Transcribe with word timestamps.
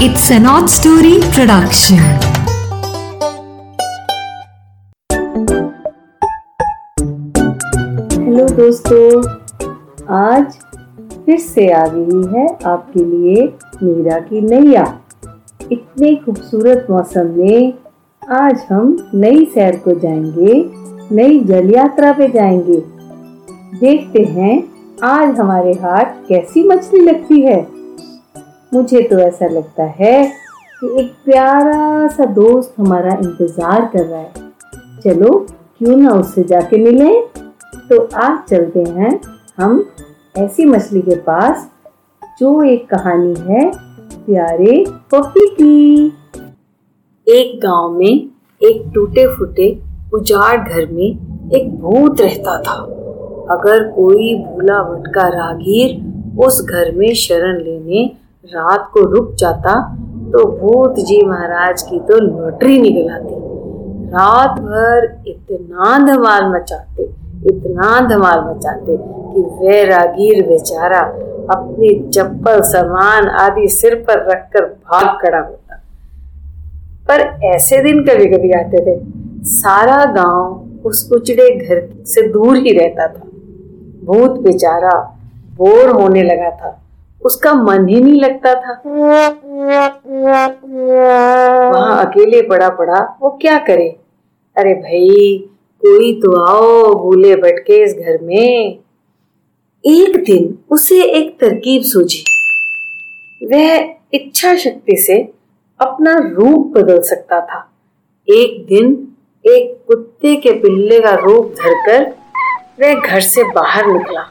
It's 0.00 0.30
an 0.30 0.44
odd 0.46 0.68
story 0.70 1.14
production. 1.34 2.02
Hello 8.12 8.46
दोस्तों, 8.56 9.22
आज 10.16 10.44
फिर 11.24 11.38
से 11.38 11.70
आ 11.72 11.84
गई 11.86 12.22
है 12.34 12.46
आपके 12.64 13.04
लिए 13.04 13.46
मीरा 13.82 14.18
की 14.18 14.40
नैया 14.40 14.84
इतने 15.72 16.14
खूबसूरत 16.16 16.86
मौसम 16.90 17.32
में 17.38 17.72
आज 18.22 18.60
हम 18.70 19.10
नई 19.14 19.44
सैर 19.54 19.76
को 19.76 19.94
जाएँगे, 20.00 20.70
नई 21.14 21.40
जल 21.40 21.74
यात्रा 21.74 22.12
पे 22.12 22.28
जाएँगे। 22.28 22.78
देखते 23.80 24.22
हैं 24.22 24.62
आज 25.04 25.38
हमारे 25.40 25.72
हाथ 25.72 26.14
कैसी 26.28 26.64
मछली 26.68 27.00
लगती 27.00 27.40
है। 27.40 27.77
मुझे 28.74 29.00
तो 29.02 29.18
ऐसा 29.18 29.46
लगता 29.46 29.84
है 29.84 30.32
कि 30.80 31.00
एक 31.00 31.12
प्यारा 31.24 32.08
सा 32.08 32.24
दोस्त 32.24 32.74
हमारा 32.78 33.12
इंतज़ार 33.14 33.90
कर 33.92 34.04
रहा 34.04 34.20
है। 34.20 34.32
चलो, 35.04 35.46
क्यों 35.78 35.96
ना 35.96 36.10
उससे 36.10 36.42
जाके 36.42 36.76
मिले? 36.76 37.20
तो 37.88 38.08
आज 38.16 38.38
चलते 38.48 38.80
हैं 38.80 39.20
हम 39.58 39.84
ऐसी 40.38 40.64
मछली 40.64 41.00
के 41.00 41.14
पास, 41.14 41.70
जो 42.40 42.62
एक 42.64 42.88
कहानी 42.90 43.34
है, 43.40 43.70
प्यारे 44.26 44.84
पपी 45.14 45.46
की। 45.50 46.06
एक 47.26 47.60
गाँव 47.60 47.90
में 47.90 48.30
एक 48.60 48.90
टूटे 48.94 49.26
फूटे 49.26 49.80
उजाड़ 50.14 50.56
घर 50.68 50.86
में 50.90 51.50
एक 51.54 51.74
भूत 51.76 52.20
रहता 52.20 52.60
था। 52.62 52.78
अगर 53.50 53.88
कोई 53.88 54.34
भूला 54.34 54.82
भटका 54.82 55.28
रागीर 55.28 56.00
उस 56.44 56.66
घर 56.70 56.94
में 56.94 57.14
शरण 57.14 57.60
लेने 57.60 58.17
रात 58.48 58.90
को 58.92 59.00
रुक 59.10 59.34
जाता 59.34 59.72
तो 60.32 60.44
भूत 60.58 60.98
जी 60.98 61.20
महाराज 61.26 61.82
की 61.82 61.98
तो 62.00 62.18
लॉटरी 62.18 62.80
निकल 62.80 63.10
आती। 63.10 63.34
रात 64.10 64.60
भर 64.60 65.06
इतना 65.28 65.98
धमाल 66.06 66.50
मचाते, 66.52 67.02
इतना 67.46 67.98
धमाल 68.08 68.40
मचाते 68.44 68.96
कि 68.96 69.40
वह 69.40 69.84
रागीर 69.86 70.42
बेचारा 70.48 71.00
अपनी 71.50 71.94
चप्पल, 72.08 72.60
सामान 72.62 73.28
आदि 73.40 73.68
सिर 73.70 73.94
पर 74.08 74.26
रखकर 74.30 74.64
भाग 74.64 75.06
खड़ा 75.20 75.38
होता। 75.38 75.76
पर 77.08 77.20
ऐसे 77.46 77.82
दिन 77.82 78.02
कभी 78.04 78.26
कभी 78.28 78.50
आते 78.54 78.84
थे, 78.86 78.98
सारा 79.44 80.04
गाँव 80.14 80.86
उस 80.86 81.08
उचड़े 81.12 81.50
घर 81.56 81.86
से 82.06 82.28
दूर 82.28 82.56
ही 82.56 82.78
रहता 82.78 83.06
था। 83.08 83.26
भूत 84.04 84.40
बेचारा 84.40 84.98
बोर 85.54 85.90
होने 85.92 86.22
लगा 86.22 86.50
था। 86.52 86.78
उसका 87.22 87.52
मन 87.54 87.88
ही 87.88 88.00
नहीं 88.00 88.20
लगता 88.20 88.54
था। 88.54 88.72
वहाँ 91.70 92.04
अकेले 92.04 92.42
पड़ा 92.42 92.68
पड़ा, 92.68 92.98
वो 93.22 93.30
क्या 93.42 93.58
करे? 93.58 93.88
अरे 94.56 94.74
भाई, 94.74 95.38
कोई 95.82 96.12
तो 96.20 96.40
आओ 96.42 96.94
भूले 96.94 97.34
भटके 97.36 97.82
इस 97.84 97.94
घर 97.94 98.18
में। 98.22 98.78
एक 99.84 100.16
दिन 100.24 100.58
उसे 100.70 101.02
एक 101.10 101.36
तरकीब 101.40 101.82
सूझी। 101.82 102.24
वह 103.46 103.94
इच्छा 104.14 104.54
शक्ति 104.56 104.96
से 104.96 105.20
अपना 105.80 106.14
रूप 106.30 106.78
बदल 106.78 107.00
सकता 107.02 107.40
था। 107.40 107.60
एक 108.28 108.64
दिन 108.66 108.86
एक 109.44 109.78
कुत्ते 109.88 110.34
के 110.36 110.52
पिल्ले 110.60 111.00
का 111.00 111.14
रूप 111.16 111.54
धरकर 111.60 112.02
वह 112.80 113.00
घर 113.00 113.20
से 113.20 113.42
बाहर 113.52 113.86
निकला 113.86 114.22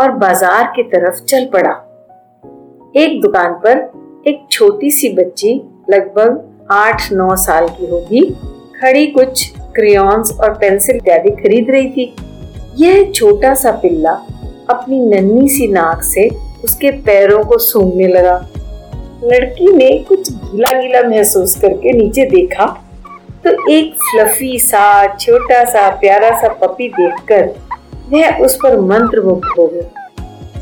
और 0.00 0.10
बाज़ार 0.18 0.72
की 0.76 0.82
तरफ़ 0.82 1.24
चल 1.24 1.44
पड़ा। 1.46 1.72
एक 2.96 3.20
दुकान 3.20 3.52
पर 3.64 3.78
एक 4.26 4.40
छोटी 4.50 4.90
सी 4.90 5.08
बच्ची 5.08 5.52
लगभग 5.90 6.66
आठ 6.70 7.12
नौ 7.12 7.36
साल 7.36 7.68
की 7.68 7.86
होगी, 7.86 8.20
खड़ी 8.80 9.06
कुछ 9.06 9.52
क्रेयॉन्स 9.74 10.32
और 10.40 10.52
पेंसिल 10.54 10.96
इत्यादि 10.96 11.30
खरीद 11.30 11.70
रही 11.70 11.88
थी। 11.90 12.14
यह 12.78 13.10
छोटा 13.10 13.54
सा 13.54 13.70
पिल्ला 13.72 14.12
अपनी 14.70 15.00
नन्ही 15.00 15.48
सी 15.48 15.68
नाक 15.68 16.02
से 16.02 16.28
उसके 16.64 16.90
पैरों 17.00 17.42
को 17.44 17.58
सूंघने 17.58 18.08
लगा। 18.08 18.36
लड़की 19.24 19.72
ने 19.72 19.90
कुछ 20.08 20.32
गीला 20.32 20.80
गीला 20.80 21.02
महसूस 21.08 21.56
करके 21.60 21.92
नीचे 21.92 22.24
देखा 22.26 22.66
तो 23.44 23.50
एक 23.70 23.94
फ्लफी 24.02 24.58
सा, 24.58 25.16
छोटा 25.16 25.64
सा, 25.64 25.88
प्यारा 25.90 26.30
सा 26.40 26.48
पपी 26.60 26.88
देखकर 26.90 27.50
वह 28.10 28.44
उस 28.44 28.58
पर 28.62 28.80
मंत्र 28.80 29.22
मुग्ध 29.22 29.48
हो 29.58 29.66
गया। 29.66 30.01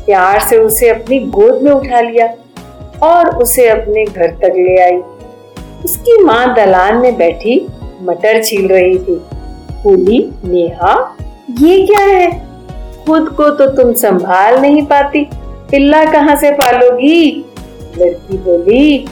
प्यार 0.05 0.39
से 0.39 0.57
उसे 0.57 0.89
अपनी 0.89 1.19
गोद 1.19 1.61
में 1.61 1.71
उठा 1.71 2.01
लिया 2.01 2.27
और 3.03 3.35
उसे 3.37 3.67
अपने 3.69 4.05
घर 4.05 4.31
तक 4.31 4.53
ले 4.57 4.81
आई। 4.81 4.97
उसकी 5.85 6.23
माँ 6.23 6.53
दलान 6.55 6.97
में 6.97 7.17
बैठी 7.17 7.67
मटर 8.01 8.43
छील 8.43 8.67
रही 8.67 8.97
थी। 8.97 9.15
बोली, 9.83 10.19
नेहा, 10.45 11.17
ये 11.59 11.85
क्या 11.87 12.05
है? 12.05 12.31
खुद 13.05 13.29
को 13.29 13.49
तो 13.49 13.65
तुम 13.65 13.93
संभाल 13.93 14.59
नहीं 14.59 14.85
पाती। 14.85 15.29
पिल्ला 15.71 16.03
कहाँ 16.05 16.35
से 16.35 16.51
पालोगी? 16.51 17.45
लड़की 17.97 18.37
बोली, 18.37 19.07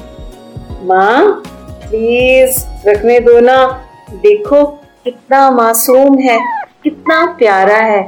माँ, 0.84 1.44
प्लीज़ 1.82 2.66
रखने 2.88 3.20
दो 3.20 3.40
ना। 3.40 3.86
देखो, 4.12 4.66
कितना 5.04 5.50
मासूम 5.52 6.18
है, 6.20 6.40
कितना 6.84 7.26
प्यारा 7.40 7.78
है। 7.78 8.06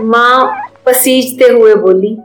माँ 0.00 0.65
पसीजते 0.86 1.44
हुए 1.44 1.74
बोली 1.74 2.18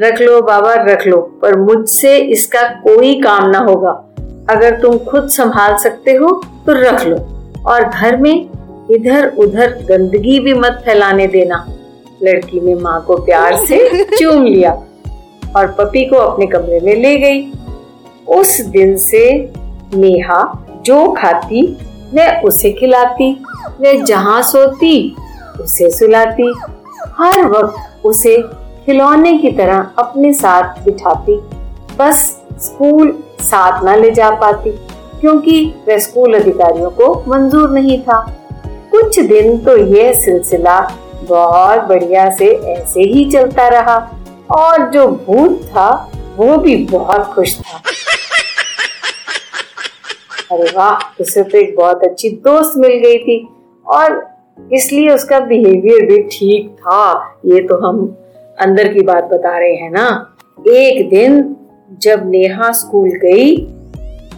रख 0.00 0.20
लो 0.20 0.40
बाबा 0.42 0.74
रख 0.74 1.06
लो 1.06 1.16
पर 1.42 1.58
मुझसे 1.58 2.16
इसका 2.18 2.62
कोई 2.62 3.14
काम 3.20 3.48
ना 3.50 3.58
होगा। 3.58 3.90
अगर 4.50 4.80
तुम 4.80 4.98
खुद 4.98 5.28
संभाल 5.28 5.76
सकते 5.76 6.12
हो 6.12 6.30
तो 6.66 6.72
रख 6.72 7.04
लो। 7.04 7.16
और 7.66 7.84
घर 7.84 8.16
में 8.16 8.48
इधर 8.90 9.28
उधर 9.38 9.70
गंदगी 9.88 10.40
भी 10.40 10.54
मत 10.54 10.82
फैलाने 10.84 11.26
देना। 11.26 11.66
लड़की 12.22 12.60
ने 12.60 12.74
माँ 12.74 13.04
को 13.06 13.16
प्यार 13.16 13.56
से 13.56 14.04
चूम 14.18 14.44
लिया 14.46 14.72
और 15.56 15.66
पपी 15.78 16.04
को 16.04 16.16
अपने 16.16 16.46
कमरे 16.46 16.80
में 16.80 16.94
ले 16.96 17.16
गई। 17.18 17.52
उस 18.28 18.60
दिन 18.60 18.96
से 18.96 19.52
नेहा 19.94 20.66
जो 20.84 21.12
खाती 21.12 21.78
वह 22.14 22.40
उसे 22.40 22.72
खिलाती 22.72 23.32
वह 23.80 24.04
जहाँ 24.04 24.42
सोती 24.42 25.16
उसे 25.60 25.90
सुलाती। 25.90 26.52
हर 27.18 27.46
वक्त 27.48 28.06
उसे 28.06 28.36
खिलौने 28.86 29.36
की 29.38 29.50
तरह 29.50 29.90
अपने 29.98 30.32
साथ 30.32 30.82
बिठाती। 30.84 31.36
बस 31.98 32.24
स्कूल 32.60 33.12
साथ 33.40 33.84
न 33.84 33.98
ले 34.00 34.10
जा 34.10 34.30
पाती, 34.30 34.70
क्योंकि 35.20 35.64
वह 35.88 35.98
स्कूल 35.98 36.34
अधिकारियों 36.34 36.90
को 36.90 37.14
मंजूर 37.28 37.70
नहीं 37.70 38.00
था। 38.02 38.20
कुछ 38.92 39.18
दिन 39.20 39.58
तो 39.58 39.76
यह 39.76 40.12
सिलसिला 40.14 40.80
बहुत 41.22 41.82
बढ़िया 41.88 42.28
से 42.30 42.46
ऐसे 42.72 43.02
ही 43.02 43.30
चलता 43.30 43.68
रहा, 43.68 43.96
और 44.50 44.90
जो 44.90 45.06
भूत 45.06 45.62
था, 45.66 45.88
वो 46.36 46.56
भी 46.56 46.76
बहुत 46.86 47.32
खुश 47.34 47.58
था। 47.58 47.80
अरे 50.50 50.70
वाह 50.76 51.22
उसे 51.22 51.42
तो 51.42 51.58
एक 51.58 51.74
बहुत 51.76 52.04
अच्छी 52.04 52.28
दोस्त 52.44 52.78
मिल 52.78 52.98
गई 52.98 53.18
थी, 53.18 53.48
और 53.86 54.20
इसलिए 54.70 55.08
उसका 55.10 55.40
बिहेवियर 55.40 56.06
भी 56.06 56.22
ठीक 56.32 56.70
था। 56.70 57.38
ये 57.46 57.60
तो 57.68 57.76
हम 57.86 58.04
अंदर 58.58 58.92
की 58.92 59.02
बात 59.02 59.24
बता 59.24 59.56
रहे 59.58 59.74
हैं 59.74 59.90
ना। 59.90 60.06
एक 60.58 61.08
दिन 61.10 61.56
जब 62.02 62.30
नेहा 62.30 62.70
स्कूल 62.72 63.08
गई 63.22 63.56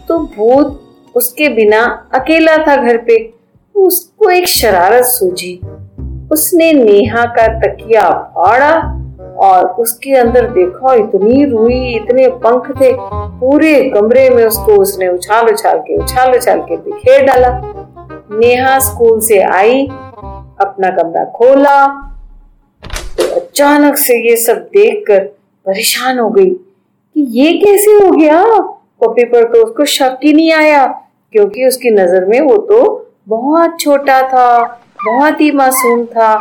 तो 0.09 0.19
भूत 0.37 0.81
उसके 1.15 1.49
बिना 1.49 1.83
अकेला 2.15 2.57
था 2.59 2.77
घर 2.77 2.97
पे। 3.07 3.19
उसको 3.75 4.31
एक 4.31 4.49
शरारत 4.49 5.05
सूझी। 5.05 5.55
उसने 6.33 6.73
नेहा 6.73 7.25
का 7.37 7.47
तकिया 7.61 8.11
फाड़ा 8.35 8.73
और 9.41 9.67
उसके 9.81 10.15
अंदर 10.15 10.47
देखा 10.51 10.95
इतनी 10.95 11.45
रुई, 11.45 11.95
इतने 11.95 12.29
पंख 12.39 12.71
थे। 12.81 12.93
पूरे 13.41 13.75
कमरे 13.91 14.29
में 14.31 14.45
उसको 14.45 14.81
उसने 14.83 15.09
उछाल 15.09 15.49
उछाल 15.49 15.79
के 15.79 15.97
उछाल 15.97 16.35
उछाल 16.37 16.61
के 16.61 16.77
बिखेर 16.79 17.27
डाला। 17.27 17.51
नेहा 18.33 18.79
स्कूल 18.81 19.21
से 19.21 19.41
आई। 19.43 19.87
अपना 20.65 20.91
कमरा 20.93 21.25
खोला। 21.33 21.87
तो 23.17 23.25
अचानक 23.37 23.97
से 23.99 24.17
ये 24.29 24.37
सब 24.39 24.69
देखकर 24.73 25.25
परेशान 25.67 26.19
हो 26.19 26.29
गई 26.31 26.51
कि 26.51 27.27
ये 27.33 27.53
कैसे 27.59 27.93
हो 27.95 28.11
गया? 28.11 28.43
पपी 29.01 29.25
पर 29.25 29.45
तो 29.53 29.63
उसको 29.65 29.85
शक 29.87 30.19
ही 30.25 30.33
नहीं 30.33 30.53
आया, 30.55 30.87
क्योंकि 31.33 31.67
उसकी 31.67 31.91
नज़र 31.93 32.25
में 32.27 32.41
वो 32.43 32.57
तो 32.65 33.11
बहुत 33.29 33.81
छोटा 33.81 34.21
था, 34.29 34.63
बहुत 35.01 35.41
ही 35.41 35.51
मासूम 35.53 36.05
था। 36.07 36.35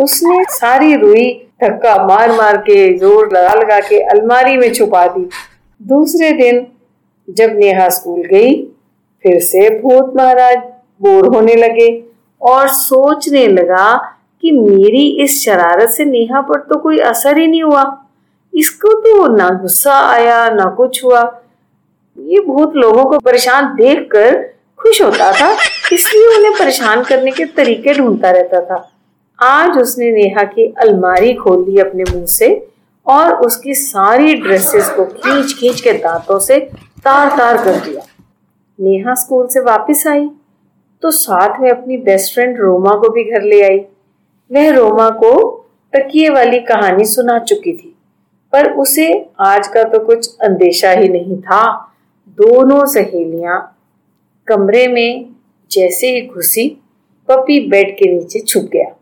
उसने 0.00 0.42
सारी 0.50 0.94
रुई 0.96 1.30
धक्का 1.62 1.94
मार 2.06 2.32
मार 2.32 2.56
के 2.60 2.96
ज़ोर 2.98 3.32
लगा 3.32 3.54
लगा 3.54 3.78
के 3.80 4.00
अलमारी 4.08 4.56
में 4.56 4.72
छुपा 4.74 5.06
दी। 5.06 5.28
दूसरे 5.80 6.30
दिन 6.32 6.66
जब 7.28 7.56
नेहा 7.56 7.88
स्कूल 7.90 8.22
गई, 8.24 8.54
फिर 9.24 9.40
से 9.42 9.68
भूत 9.80 10.12
महाराज 10.16 10.58
बोर 11.00 11.26
होने 11.34 11.54
लगे। 11.56 11.88
और 12.40 12.68
सोचने 12.68 13.46
लगा 13.46 13.96
कि 14.42 14.50
मेरी 14.52 15.06
इस 15.22 15.42
शरारत 15.44 15.90
से 15.90 16.04
नेहा 16.04 16.40
पर 16.40 16.60
तो 16.62 16.78
कोई 16.78 16.98
असर 17.04 17.38
ही 17.38 17.46
नहीं 17.46 17.62
हुआ। 17.62 17.84
इसको 18.52 18.92
तो 18.94 19.26
ना 19.36 19.48
गुस्सा 19.62 19.98
आया, 20.02 20.48
ना 20.50 20.64
कुछ 20.66 21.02
हुआ। 21.04 21.22
ये 22.18 22.40
भूत 22.40 22.76
लोगों 22.76 23.04
को 23.04 23.18
परेशान 23.20 23.74
देखकर 23.76 24.36
खुश 24.78 25.02
होता 25.02 25.30
था, 25.32 25.50
इसलिए 25.92 26.36
उन्हें 26.36 26.52
परेशान 26.58 27.02
करने 27.04 27.30
के 27.30 27.44
तरीके 27.56 27.94
ढूंढता 27.94 28.30
रहता 28.30 28.60
था। 28.60 28.88
आज 29.38 29.78
उसने 29.78 30.10
नेहा 30.12 30.42
की 30.44 30.66
अलमारी 30.78 31.34
खोल 31.34 31.64
ली 31.68 31.78
अपने 31.80 32.04
मुँह 32.04 32.26
से 32.28 32.48
और 33.06 33.34
उसकी 33.46 33.74
सारी 33.74 34.34
ड्रेसेस 34.36 34.88
को 34.90 35.04
खींच 35.06 35.52
खींच 35.52 35.80
के 35.80 35.92
दांतों 35.94 36.38
से 36.38 36.58
तार 37.04 37.36
तार 37.38 37.62
कर 37.64 37.78
दिया। 37.80 38.02
नेहा 38.78 39.14
स्कूल 39.14 39.46
से 39.46 39.60
वापस 39.62 40.06
आई। 40.06 40.28
तो 41.02 41.10
साथ 41.12 41.60
में 41.60 41.70
अपनी 41.70 41.96
बेस्ट 41.98 42.34
फ्रेंड 42.34 42.58
रोमा 42.58 42.90
को 43.00 43.08
भी 43.08 43.24
घर 43.24 43.42
ले 43.42 43.62
आई। 43.62 43.78
वह 44.50 44.70
रोमा 44.72 45.08
को 45.12 45.34
तकिए 45.92 46.28
वाली 46.30 46.58
कहानी 46.62 47.04
सुना 47.06 47.38
चुकी 47.40 47.72
थी, 47.72 47.94
पर 48.52 48.70
उसे 48.74 49.08
आज 49.40 49.68
का 49.68 49.82
तो 49.84 49.98
कुछ 50.06 50.36
अंदेशा 50.38 50.90
ही 50.90 51.08
नहीं 51.08 51.40
था। 51.40 51.62
दोनों 52.38 52.84
सहेलियाँ 52.86 53.60
कमरे 54.48 54.86
में 54.88 55.34
जैसे 55.70 56.10
ही 56.10 56.26
घुसी 56.26 56.68
पपी 57.28 57.60
बेड 57.68 57.96
के 57.98 58.12
नीचे 58.12 58.40
छुप 58.40 58.68
गया। 58.72 58.94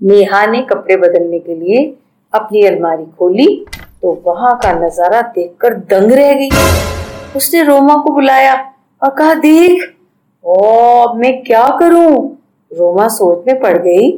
नेहा 0.00 0.44
ने 0.46 0.62
कपड़े 0.64 0.96
बदलने 0.98 1.38
के 1.38 1.54
लिए 1.56 1.84
अपनी 2.32 2.62
अलमारी 2.66 3.04
खोली 3.18 3.64
तो 4.02 4.12
वहाँ 4.26 4.54
का 4.58 4.72
नज़ारा 4.74 5.22
देखकर 5.30 5.74
दंग 5.86 6.12
रह 6.12 6.32
गई। 6.34 6.48
उसने 7.36 7.62
रोमा 7.62 7.96
को 7.96 8.12
बुलाया 8.12 8.54
और 9.02 9.10
कहा, 9.10 9.34
देख 9.36 9.82
ओ 10.44 11.14
मैं 11.14 11.32
क्या 11.44 11.66
करूँ? 11.78 12.36
रोमा 12.70 13.06
सोच 13.08 13.46
में 13.46 13.58
पड़ 13.60 13.76
गई, 13.78 14.10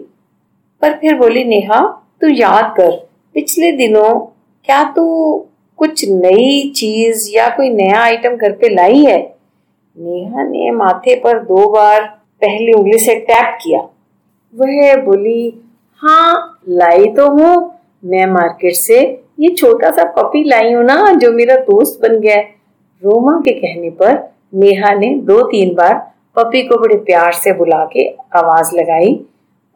पर 0.82 0.96
फिर 0.98 1.14
बोली, 1.19 1.44
नेहा, 1.44 1.80
तू 2.20 2.28
याद 2.28 2.74
कर, 2.76 2.90
पिछले 3.34 3.70
दिनों 3.72 4.14
क्या 4.66 4.82
तू 4.92 5.04
कुछ 5.78 6.04
नई 6.08 6.72
चीज़ 6.76 7.28
या 7.34 7.48
कोई 7.48 7.70
नया 7.70 8.00
आइटम 8.00 8.36
घर 8.36 8.52
पे 8.52 8.69
लाई 8.69 9.04
है? 9.04 9.19
नेहा 9.96 10.42
ने 10.42 10.70
माथे 10.70 11.14
पर 11.14 11.38
दो 11.38 11.69
बार 11.70 12.04
पहली 12.42 12.72
उंगली 12.72 12.98
से 12.98 13.14
टैप 13.20 13.58
किया। 13.62 13.80
वह 14.54 14.96
बोली 15.04 15.62
हाँ 16.02 16.60
लाई 16.69 17.06
तो 17.06 17.28
हूँ। 17.30 17.70
मैं 18.04 18.26
मार्केट 18.26 18.74
से 18.74 19.00
ये 19.40 19.48
छोटा 19.48 19.90
सा 19.90 20.04
पपी 20.12 20.42
लाई 20.44 20.72
हूँ 20.72 20.84
ना, 20.84 21.12
जो 21.12 21.32
मेरा 21.32 21.56
दोस्त 21.56 22.00
बन 22.02 22.19
गया 22.20 22.40
रोमा 23.02 23.40
के 23.40 23.52
कहने 23.52 23.90
पर 23.92 24.16
नेहा 24.52 24.93
ने 24.94 25.14
दो 25.25 25.40
तीन 25.43 25.75
बार 25.75 25.94
पपी 26.37 26.62
को 26.62 26.76
बड़े 26.78 26.96
प्यार 26.96 27.32
से 27.34 27.52
बुला 27.52 27.84
के 27.93 28.08
आवाज़ 28.37 28.75
लगाई, 28.76 29.14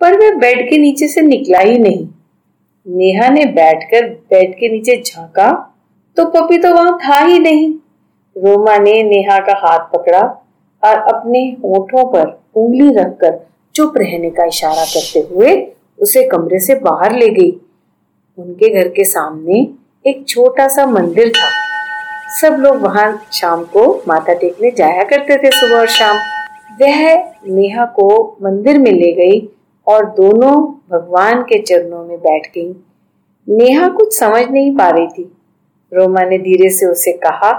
पर 0.01 0.19
वह 0.21 0.35
बेड 0.39 0.69
के 0.71 0.79
नीचे 0.79 1.09
से 1.09 1.21
निकला 1.21 1.59
ही 1.59 1.79
नहीं। 1.79 2.07
नेहा 2.87 3.29
ने 3.29 3.45
बैठकर 3.53 4.09
बेड 4.31 4.55
के 4.55 4.69
नीचे 4.69 4.97
झांका 4.97 5.51
तो 6.17 6.25
पपी 6.27 6.59
तो 6.59 6.73
वहाँ 6.75 6.99
था 6.99 7.19
ही 7.19 7.39
नहीं। 7.39 7.73
रोमा 8.37 8.77
ने 8.79 9.03
नेहा 9.03 9.39
का 9.39 9.55
हाथ 9.59 9.89
पकड़ा 9.93 10.21
और 10.83 10.99
अपने 11.15 11.41
होठों 11.65 12.05
पर 12.13 12.39
उंगली 12.57 12.93
रखकर 12.95 13.39
चुप 13.75 13.97
रहने 13.99 14.31
का 14.31 14.45
इशारा 14.45 14.85
करते 14.85 15.21
हुए 15.31 15.55
उसे 15.99 16.27
कमरे 16.29 16.59
से 16.59 16.75
बाहर 16.81 17.17
ले 17.17 17.29
गई। 17.31 17.51
उनके 18.39 18.69
घर 18.75 18.89
के 18.89 19.05
सामने 19.05 19.67
एक 20.05 20.25
छोटा 20.29 20.69
सा 20.69 20.87
मंदिर 20.87 21.31
था। 21.31 21.49
सब 22.29 22.53
लोग 22.53 22.77
वहाँ 22.77 23.27
शाम 23.33 23.65
को 23.65 24.03
माथा 24.09 24.35
टेकने 24.35 24.71
जाया 24.71 25.03
करते 25.03 25.37
थे 25.37 25.51
सुबह 25.51 25.79
और 25.79 25.87
शाम। 25.87 26.17
वह 26.83 27.15
नेहा 27.49 27.85
को 27.85 28.37
मंदिर 28.43 28.79
में 28.79 28.91
ले 28.93 29.13
गई 29.13 29.49
और 29.87 30.05
दोनों 30.05 30.55
भगवान 30.91 31.43
के 31.43 31.59
चरणों 31.59 32.05
में 32.05 32.19
बैठ 32.19 32.47
गई। 32.47 32.77
नेहा 33.49 33.89
कुछ 33.89 34.19
समझ 34.19 34.47
नहीं 34.51 34.77
पा 34.77 34.89
रही 34.89 35.07
थी। 35.07 35.33
रोमा 35.93 36.25
ने 36.25 36.39
धीरे 36.39 36.71
से 36.71 36.87
उसे 36.87 37.13
कहा 37.13 37.53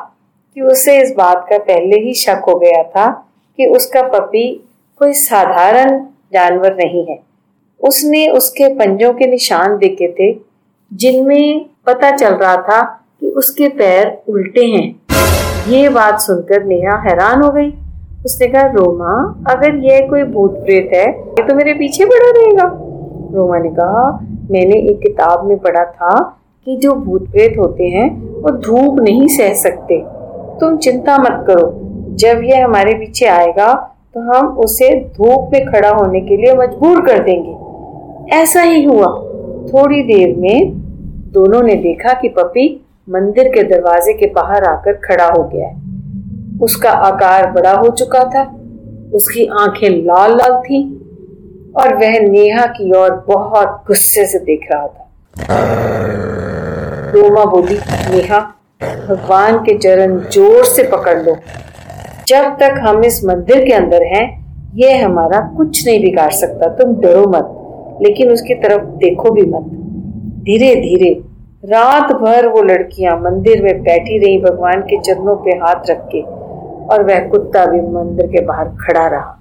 कि 0.56 0.62
उसे 0.62 1.02
इस 1.02 1.14
बात 1.18 1.48
का 1.50 1.58
पहले 1.58 2.00
ही 2.00 2.14
शक 2.14 2.42
हो 2.48 2.56
गया 2.56 2.84
था 2.84 3.10
कि 3.58 3.66
उसका 3.66 4.02
पपी 4.02 4.66
कोई 4.98 5.14
साधारण 5.14 6.06
जानवर 6.34 6.76
नहीं 6.76 7.06
है। 7.06 7.20
उसने 7.80 8.28
उसके 8.30 8.74
पंजों 8.76 9.14
के 9.14 9.28
निशान 9.28 9.78
देखे 9.78 10.16
थे, 10.20 10.40
जिनमें 10.94 11.66
पता 11.86 12.12
चल 12.12 12.34
रहा 12.34 12.56
था 12.56 13.04
कि 13.22 13.28
उसके 13.28 13.68
पैर 13.68 14.22
उल्टे 14.30 14.66
हैं। 14.66 14.96
ये 15.68 15.90
बात 15.90 16.20
सुनकर 16.20 16.64
नेहा 16.64 16.98
हैरान 17.02 17.42
हो 17.42 17.50
गई। 17.52 17.70
उसने 18.26 18.48
कहा, 18.48 18.62
रोमा, 18.62 19.14
अगर 19.54 19.76
यह 19.76 20.08
कोई 20.10 20.24
भूत 20.24 20.52
प्रेत 20.52 20.90
है, 20.94 21.06
ये 21.10 21.48
तो 21.48 21.56
मेरे 21.56 21.74
पीछे 21.74 22.06
पड़ा 22.06 22.30
रहेगा। 22.30 22.64
रोमा 23.34 23.58
ने 23.58 23.70
कहा, 23.70 24.10
मैंने 24.52 24.76
एक 24.92 25.00
किताब 25.00 25.46
में 25.46 25.58
पढ़ा 25.58 25.84
था 25.86 26.40
कि 26.66 26.78
जो 26.78 26.94
भूत 26.94 27.30
प्रेत 27.32 27.58
होते 27.60 27.84
हैं, 27.84 28.10
वो 28.42 28.52
धूप 28.58 29.00
नहीं 29.00 29.28
सह 29.28 29.54
सकते। 29.54 30.04
तुम 30.60 30.78
चिंता 30.78 31.18
मत 31.18 31.44
करो। 31.48 31.72
जब 32.16 32.42
यह 32.44 32.64
हमारे 32.66 32.94
पीछे 32.94 33.26
आएगा 33.26 33.74
तो 34.14 34.22
हम 34.22 34.48
उसे 34.58 34.90
धूप 35.18 35.50
में 35.54 35.66
खड़ा 35.66 35.90
होने 35.90 36.20
के 36.22 36.38
लिए 36.38 36.54
मजबूर 36.54 37.02
कर 37.02 37.24
देंगे। 37.24 38.36
ऐसा 38.36 38.62
ही 38.62 38.84
हुआ। 38.84 39.08
थोड़ी 39.68 40.02
देर 40.04 40.36
में 40.38 40.72
दोनों 41.32 41.62
ने 41.62 41.76
देखा 41.76 42.14
कि 42.14 42.30
पपी 42.30 42.68
मंदिर 43.08 43.48
के 43.48 43.64
दरवाजे 43.64 44.14
के 44.14 44.26
बाहर 44.26 44.64
आकर 44.64 44.94
खड़ा 44.94 45.26
हो 45.26 45.44
गया 45.44 45.68
उसका 46.64 46.90
आकार 46.90 47.52
बड़ा 47.52 47.72
हो 47.72 47.90
चुका 47.90 48.24
था, 48.24 48.44
उसकी 49.14 49.46
आँखें 49.60 49.90
लाल 49.90 50.32
लाल 50.32 50.60
थी 50.62 50.80
और 51.78 51.94
वह 51.96 52.20
नेहा 52.20 52.66
की 52.66 52.92
ओर 52.98 53.12
बहुत 53.28 53.84
गुस्से 53.88 54.26
से 54.26 54.40
देख 54.40 54.68
रहा 54.72 54.88
था। 54.88 55.10
रोमा 57.14 57.46
बोली, 57.46 57.78
नेहा, 58.10 58.40
भगवान 59.10 59.58
के 59.58 59.78
चरण 59.78 60.20
ज़ोर 60.20 60.64
से 60.66 60.84
पकड़ 60.84 61.18
लो। 61.22 61.36
जब 62.28 62.58
तक 62.60 62.82
हम 62.88 63.04
इस 63.04 63.24
मंदिर 63.26 63.66
के 63.66 63.74
अंदर 63.74 64.04
हैं, 64.04 64.26
यह 64.76 65.06
हमारा 65.06 65.40
कुछ 65.58 65.86
नहीं 65.88 66.02
बिगाड़ 66.02 66.32
सकता। 66.32 66.68
तुम 66.76 66.96
डरो 66.96 67.28
मत, 67.30 68.00
लेकिन 68.02 68.32
उसकी 68.32 68.56
तरफ़ 68.56 68.84
देखो 68.98 69.32
भी 69.32 69.42
मत। 69.42 69.72
धीरे 70.44 70.76
धीरे 70.76 71.14
रात 71.64 72.12
भर 72.14 72.48
वो 72.48 72.62
लड़कियाँ 72.64 73.16
मंदिर 73.20 73.62
में 73.64 73.82
बैठी 73.84 74.18
रही 74.18 74.40
भगवान 74.42 74.82
के 74.82 74.98
चरणों 75.02 75.36
पे 75.36 75.52
हाथ 75.58 75.90
रख 75.90 76.02
के, 76.06 76.22
और 76.88 77.04
वह 77.04 77.28
कुत्ता 77.30 77.66
भी 77.66 77.80
मंदिर 77.94 78.28
के 78.28 78.42
बाहर 78.46 78.68
खड़ा 78.82 79.08
रहा। 79.08 79.34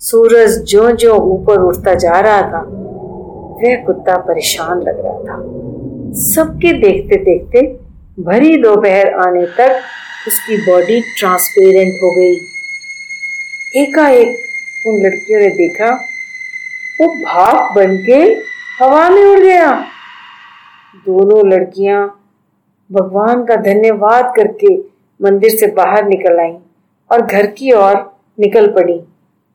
सूरज 0.00 0.56
जो 0.64 0.90
जो 0.94 1.14
ऊपर 1.34 1.60
उठता 1.60 1.94
जा 1.94 2.18
रहा 2.20 2.42
था, 2.42 2.60
वह 3.60 3.76
कुत्ता 3.84 4.16
परेशान 4.18 4.82
लग 4.82 5.00
रहा 5.04 5.18
था। 5.20 5.38
सबके 6.24 6.72
देखते 6.80 7.16
देखते 7.24 7.62
भरी 8.20 8.56
दोपहर 8.56 9.12
आने 9.20 9.46
तक 9.58 9.80
उसकी 10.28 10.56
बॉडी 10.66 11.00
ट्रांसपेरेंट 11.18 12.02
हो 12.02 12.10
गई। 12.10 12.34
एकाएक 13.74 14.36
उन 14.86 15.02
लड़कियों 15.04 15.40
ने 15.40 15.48
देखा, 15.56 15.94
वो 16.98 17.14
भाप 17.16 17.74
बन 17.76 17.96
के 18.06 18.22
हवा 18.78 19.08
में 19.10 19.24
उड़ 19.24 19.40
गया। 19.40 19.72
दोनों 20.94 21.46
लड़कियाँ 21.48 22.20
भगवान 22.92 23.44
का 23.44 23.56
धन्यवाद 23.56 24.32
करके 24.36 24.76
मंदिर 25.20 25.50
से 25.50 25.66
बाहर 25.66 26.06
निकल 26.08 26.40
आईं 26.40 26.56
और 27.10 27.22
घर 27.22 27.46
की 27.46 27.72
ओर 27.72 27.94
निकल 28.40 28.66
पड़ी। 28.66 29.00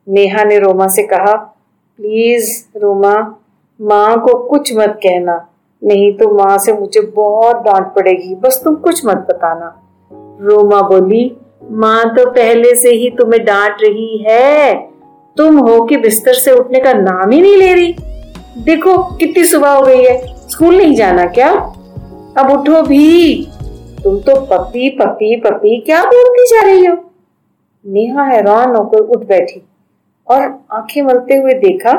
नेहा 0.07 0.43
ने 0.43 0.59
रोमा 0.59 0.87
से 0.87 1.03
कहा, 1.03 1.35
प्लीज़ 1.99 2.79
रोमा, 2.79 3.35
माँ 3.81 4.21
को 4.21 4.33
कुछ 4.47 4.73
मत 4.75 4.99
कहना, 5.03 5.47
नहीं 5.83 6.13
तो 6.17 6.29
माँ 6.35 6.57
से 6.57 6.73
मुझे 6.73 7.01
बहुत 7.01 7.55
डांट 7.55 7.87
पड़ेगी, 7.87 8.35
बस 8.35 8.61
तुम 8.63 8.75
कुछ 8.75 9.05
मत 9.05 9.25
बताना। 9.29 9.81
रोमा 10.41 10.81
बोली, 10.81 11.37
माँ 11.71 12.15
तो 12.15 12.29
पहले 12.31 12.75
से 12.75 12.89
ही 12.89 13.09
तुम्हें 13.09 13.45
डांट 13.45 13.77
रही 13.81 14.17
है। 14.17 14.75
तुम 15.37 15.57
हो 15.57 15.83
कि 15.85 15.97
बिस्तर 15.97 16.33
से 16.33 16.51
उठने 16.51 16.79
का 16.79 16.93
नाम 16.93 17.29
ही 17.29 17.41
नहीं 17.41 17.57
ले 17.57 17.73
रही। 17.73 17.95
देखो 18.57 18.97
कितनी 19.15 19.43
सुबह 19.43 19.69
हो 19.69 19.81
गई 19.81 20.03
है। 20.03 20.38
स्कूल 20.49 20.77
नहीं 20.77 20.95
जाना 20.95 21.25
क्या? 21.25 21.49
अब 22.37 22.51
उठो 22.51 22.81
भी। 22.81 23.45
तुम 24.03 24.19
तो 24.19 24.39
पपी 24.41 24.89
पपी 24.89 25.35
पपी, 25.35 25.79
क्या 25.81 26.03
बोलती 26.03 26.43
जा 26.45 26.61
रही 26.65 26.85
हो? 26.85 26.95
नेहा 27.85 28.23
हैरान 28.23 28.75
होकर 28.75 28.99
उठ 28.99 29.25
बैठी 29.25 29.61
और 30.27 30.41
आँखें 30.71 31.01
मलते 31.01 31.35
हुए 31.35 31.53
देखा 31.53 31.93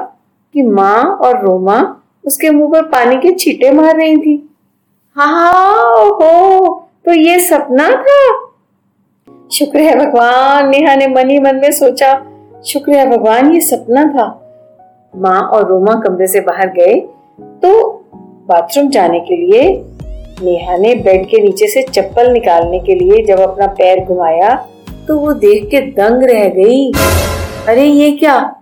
कि 0.55 0.63
माँ 0.63 1.03
और 1.03 1.41
रोमा 1.45 1.97
उसके 2.27 2.51
मुँह 2.51 2.71
पर 2.73 2.83
पानी 2.83 3.17
के 3.17 3.33
छींटे 3.35 3.71
मार 3.73 3.97
रही 3.97 4.17
थी। 4.17 4.57
हाँ 5.17 6.05
हो 6.05 6.89
तो 7.05 7.13
ये 7.13 7.39
सपना 7.39 7.89
था? 7.89 8.19
शुक्र 9.53 9.79
है 9.79 9.95
भगवान, 9.99 10.69
नेहा 10.69 10.95
ने 10.95 11.07
मन 11.07 11.31
ही 11.31 11.39
मन 11.39 11.57
में 11.57 11.71
सोचा 11.73 12.13
शुक्र 12.67 12.93
है 12.93 13.11
भगवान, 13.11 13.53
ये 13.53 13.61
सपना 13.61 14.05
था। 14.05 14.27
माँ 15.17 15.41
और 15.43 15.69
रोमा 15.69 15.95
कमरे 15.95 16.27
से 16.27 16.41
बाहर 16.41 16.69
गए 16.69 17.01
तो 17.41 18.00
बाथरूम 18.51 18.89
जाने 18.91 19.21
के 19.21 19.37
लिए, 19.37 19.63
नेहा 20.43 20.77
ने 20.77 20.95
बेड 20.97 21.27
के 21.27 21.43
नीचे 21.43 21.67
से 21.67 21.83
चप्पल 21.83 22.31
निकालने 22.33 22.79
के 22.81 22.95
लिए 22.95 23.25
जब 23.25 23.41
अपना 23.41 23.67
पैर 23.67 24.05
घुमाया 24.05 24.55
तो 25.09 25.19
वो 25.19 25.33
देख 25.33 25.65
के 25.65 25.81
दंग 25.81 26.23
रह 26.25 26.49
गई। 26.49 26.93
अरे, 27.69 27.85
ये 27.85 28.11
क्या? 28.13 28.57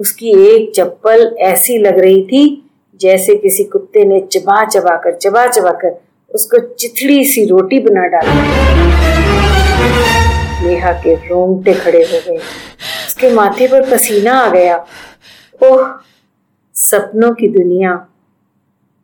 उसकी 0.00 0.30
एक 0.46 0.72
चप्पल 0.76 1.36
ऐसी 1.40 1.78
लग 1.78 1.98
रही 1.98 2.22
थी, 2.22 2.70
जैसे 3.00 3.34
किसी 3.34 3.64
कुत्ते 3.64 4.04
ने 4.04 4.20
चबा 4.20 4.64
चबा 4.64 4.96
कर 4.96 5.14
चबा 5.14 5.46
चबा 5.46 5.70
कर 5.70 6.00
उसको 6.34 6.58
चिथड़ी 6.74 7.24
सी 7.24 7.44
रोटी 7.44 7.78
बना 7.78 8.06
डाली। 8.06 8.30
नेहा 10.66 10.92
के 10.92 11.14
रोंगटे 11.14 11.74
खड़े 11.74 12.02
हो 12.02 12.20
गए। 12.28 12.36
उसके 13.06 13.30
माथे 13.30 13.68
पर 13.68 13.90
पसीना 13.90 14.32
आ 14.32 14.48
गया। 14.50 14.76
ओह, 15.62 15.86
सपनों 16.74 17.32
की 17.34 17.48
दुनिया। 17.48 18.06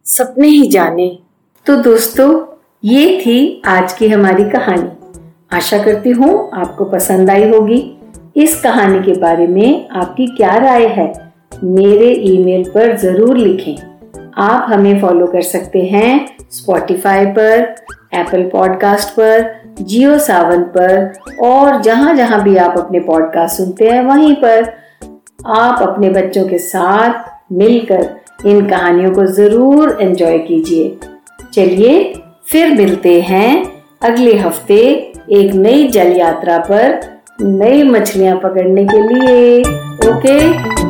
सपने 0.06 0.48
ही 0.48 0.66
जाने। 0.68 1.06
तो 1.66 1.74
दोस्तों, 1.76 2.30
ये 2.84 3.20
थी 3.20 3.62
आज 3.66 3.92
की 3.92 4.08
हमारी 4.08 4.44
कहानी। 4.50 4.88
आशा 5.52 5.78
करती 5.82 6.10
हूँ 6.10 6.50
आपको 6.54 6.84
पसंद 6.84 7.30
आई 7.30 7.48
होगी। 7.48 7.78
इस 8.36 8.60
कहानी 8.60 8.98
के 9.02 9.12
बारे 9.20 9.46
में 9.46 9.88
आपकी 9.90 10.26
क्या 10.26 10.56
राय 10.56 10.86
है, 10.88 11.12
मेरे 11.54 12.10
ईमेल 12.26 12.64
पर 12.70 12.96
ज़रूर 12.96 13.36
लिखें। 13.36 14.20
आप 14.38 14.66
हमें 14.68 15.00
फॉलो 15.00 15.26
कर 15.26 15.42
सकते 15.42 15.82
हैं 15.84 16.36
स्पॉटिफाई 16.50 17.26
पर 17.28 17.74
एप्पल 18.14 18.42
पॉडकास्ट 18.42 19.08
पर 19.10 19.52
जियो 19.80 20.18
सावन 20.18 20.62
पर, 20.76 21.12
और 21.42 21.80
जहाँ 21.82 22.14
जहाँ 22.16 22.42
भी 22.42 22.56
आप 22.56 22.78
अपने 22.78 23.00
पॉडकास्ट 23.00 23.56
सुनते 23.56 23.88
हैं, 23.88 24.02
वहीं 24.04 24.34
पर 24.36 24.72
आप 25.48 25.82
अपने 25.82 26.10
बच्चों 26.10 26.46
के 26.48 26.58
साथ 26.60 27.30
मिलकर 27.52 28.02
इन 28.46 28.68
कहानियों 28.68 29.10
को 29.10 29.26
ज़रूर 29.26 29.96
एंजॉय 30.00 30.38
कीजिए। 30.38 30.98
चलिए, 31.54 32.12
फिर 32.46 32.70
मिलते 32.70 33.20
हैं 33.20 33.72
अगले 34.02 34.36
हफ़्ते 34.36 34.78
एक 35.32 35.54
नई 35.54 35.88
जल 35.88 36.12
यात्रा 36.12 36.58
पर 36.70 37.00
नई 37.40 37.82
मछलियाँ 37.82 38.36
पकड़ने 38.36 38.84
के 38.84 39.02
लिए। 39.02 39.60
Okay 40.08 40.38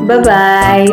bye 0.07 0.19
bye 0.19 0.87